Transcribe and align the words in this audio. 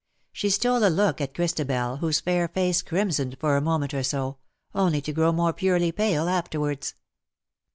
She 0.31 0.49
stole 0.49 0.83
a 0.83 0.89
look 0.89 1.21
at 1.21 1.35
Christabel, 1.35 1.97
whose 1.97 2.21
fair 2.21 2.47
face 2.47 2.81
crimsoned 2.81 3.37
for 3.39 3.55
a 3.55 3.61
moment 3.61 3.93
or 3.93 4.01
so, 4.01 4.39
only 4.73 4.99
to 4.99 5.13
grow 5.13 5.31
more 5.31 5.53
purely 5.53 5.91
pale 5.91 6.27
afterwards. 6.27 6.95